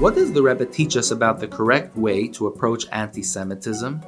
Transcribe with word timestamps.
What 0.00 0.14
does 0.14 0.32
the 0.32 0.42
Rebbe 0.42 0.64
teach 0.64 0.96
us 0.96 1.10
about 1.10 1.40
the 1.40 1.46
correct 1.46 1.94
way 1.94 2.26
to 2.28 2.46
approach 2.46 2.86
anti 2.90 3.22
Semitism? 3.22 4.00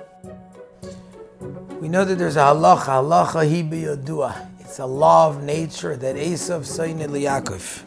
We 1.80 1.88
know 1.91 2.07
that 2.07 2.16
there's 2.16 2.37
a 2.37 2.45
halacha, 2.45 2.87
halacha 2.87 4.32
hi. 4.32 4.48
It's 4.59 4.79
a 4.79 4.86
law 4.86 5.29
of 5.29 5.43
nature 5.43 5.95
that 5.96 6.16
Esav 6.16 6.61
Sainid 6.61 7.11
Yaakov. 7.11 7.82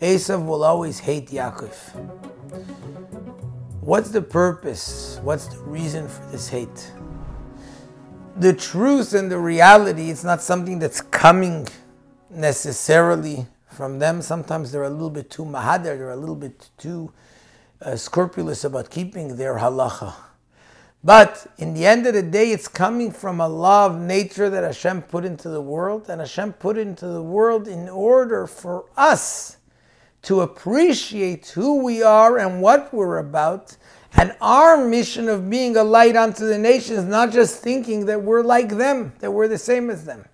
Esav 0.00 0.46
will 0.46 0.64
always 0.64 0.98
hate 0.98 1.28
Yaakov. 1.28 1.74
What's 3.82 4.08
the 4.08 4.22
purpose? 4.22 5.20
What's 5.22 5.48
the 5.48 5.58
reason 5.58 6.08
for 6.08 6.24
this 6.32 6.48
hate? 6.48 6.90
The 8.36 8.54
truth 8.54 9.12
and 9.12 9.30
the 9.30 9.38
reality, 9.38 10.08
it's 10.08 10.24
not 10.24 10.40
something 10.40 10.78
that's 10.78 11.02
coming 11.02 11.68
necessarily 12.30 13.46
from 13.74 13.98
them. 13.98 14.22
Sometimes 14.22 14.72
they're 14.72 14.84
a 14.84 14.90
little 14.90 15.10
bit 15.10 15.30
too 15.30 15.44
mahader, 15.44 15.98
they're 15.98 16.10
a 16.10 16.16
little 16.16 16.36
bit 16.36 16.70
too 16.78 17.12
uh, 17.82 17.96
scrupulous 17.96 18.64
about 18.64 18.90
keeping 18.90 19.36
their 19.36 19.56
halacha. 19.56 20.14
But 21.02 21.46
in 21.58 21.74
the 21.74 21.84
end 21.84 22.06
of 22.06 22.14
the 22.14 22.22
day, 22.22 22.50
it's 22.50 22.66
coming 22.66 23.12
from 23.12 23.38
a 23.38 23.48
law 23.48 23.86
of 23.86 24.00
nature 24.00 24.48
that 24.48 24.64
Hashem 24.64 25.02
put 25.02 25.26
into 25.26 25.50
the 25.50 25.60
world, 25.60 26.08
and 26.08 26.20
Hashem 26.20 26.54
put 26.54 26.78
into 26.78 27.06
the 27.06 27.22
world 27.22 27.68
in 27.68 27.90
order 27.90 28.46
for 28.46 28.86
us 28.96 29.58
to 30.22 30.40
appreciate 30.40 31.48
who 31.48 31.84
we 31.84 32.02
are 32.02 32.38
and 32.38 32.62
what 32.62 32.94
we're 32.94 33.18
about, 33.18 33.76
and 34.16 34.34
our 34.40 34.82
mission 34.82 35.28
of 35.28 35.50
being 35.50 35.76
a 35.76 35.84
light 35.84 36.16
unto 36.16 36.46
the 36.46 36.56
nations, 36.56 37.04
not 37.04 37.32
just 37.32 37.60
thinking 37.62 38.06
that 38.06 38.22
we're 38.22 38.42
like 38.42 38.70
them, 38.70 39.12
that 39.18 39.30
we're 39.30 39.48
the 39.48 39.58
same 39.58 39.90
as 39.90 40.06
them. 40.06 40.24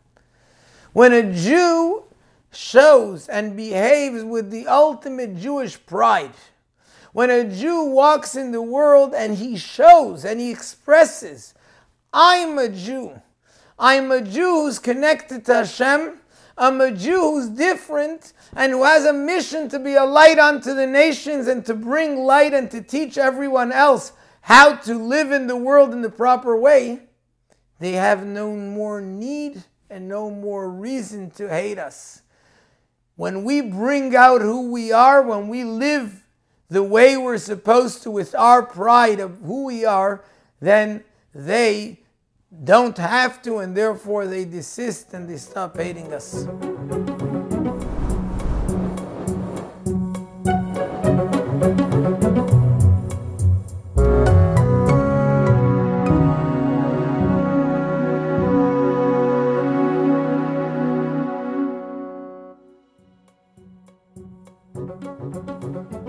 When 0.92 1.12
a 1.12 1.32
Jew 1.32 2.04
shows 2.52 3.28
and 3.28 3.56
behaves 3.56 4.24
with 4.24 4.50
the 4.50 4.66
ultimate 4.66 5.36
Jewish 5.36 5.84
pride, 5.86 6.32
when 7.12 7.30
a 7.30 7.44
Jew 7.44 7.84
walks 7.84 8.36
in 8.36 8.52
the 8.52 8.62
world 8.62 9.14
and 9.14 9.36
he 9.36 9.56
shows 9.56 10.24
and 10.24 10.38
he 10.38 10.50
expresses, 10.50 11.54
I'm 12.12 12.58
a 12.58 12.68
Jew. 12.68 13.20
I'm 13.78 14.12
a 14.12 14.20
Jew 14.20 14.62
who's 14.62 14.78
connected 14.78 15.44
to 15.46 15.54
Hashem. 15.54 16.18
I'm 16.58 16.80
a 16.80 16.92
Jew 16.92 17.20
who's 17.20 17.48
different 17.48 18.32
and 18.54 18.72
who 18.72 18.84
has 18.84 19.06
a 19.06 19.12
mission 19.12 19.68
to 19.70 19.78
be 19.78 19.94
a 19.94 20.04
light 20.04 20.38
unto 20.38 20.74
the 20.74 20.86
nations 20.86 21.46
and 21.46 21.64
to 21.66 21.74
bring 21.74 22.18
light 22.18 22.52
and 22.52 22.70
to 22.70 22.82
teach 22.82 23.16
everyone 23.16 23.72
else 23.72 24.12
how 24.42 24.74
to 24.74 24.94
live 24.94 25.32
in 25.32 25.46
the 25.46 25.56
world 25.56 25.92
in 25.92 26.02
the 26.02 26.10
proper 26.10 26.56
way. 26.56 27.00
They 27.78 27.92
have 27.92 28.26
no 28.26 28.54
more 28.54 29.00
need 29.00 29.64
and 29.88 30.06
no 30.06 30.30
more 30.30 30.68
reason 30.68 31.30
to 31.32 31.48
hate 31.48 31.78
us. 31.78 32.22
When 33.20 33.44
we 33.44 33.60
bring 33.60 34.16
out 34.16 34.40
who 34.40 34.70
we 34.70 34.92
are, 34.92 35.20
when 35.20 35.48
we 35.48 35.62
live 35.62 36.24
the 36.70 36.82
way 36.82 37.18
we're 37.18 37.36
supposed 37.36 38.02
to 38.04 38.10
with 38.10 38.34
our 38.34 38.62
pride 38.62 39.20
of 39.20 39.40
who 39.40 39.66
we 39.66 39.84
are, 39.84 40.24
then 40.58 41.04
they 41.34 42.00
don't 42.64 42.96
have 42.96 43.42
to, 43.42 43.58
and 43.58 43.76
therefore 43.76 44.26
they 44.26 44.46
desist 44.46 45.12
and 45.12 45.28
they 45.28 45.36
stop 45.36 45.76
hating 45.76 46.14
us. 46.14 46.46
Música 64.98 65.99